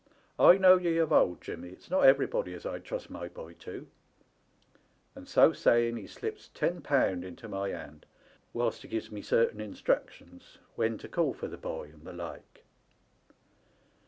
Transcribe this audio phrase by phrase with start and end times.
[0.39, 3.87] I know ye of old, Jimmy; it's not everybody as I'd trust my boy to,'
[5.13, 8.07] and so saying he slips ten pound into my hand,
[8.51, 12.65] whilst he gives me certain instructions when to call for the boy and the like.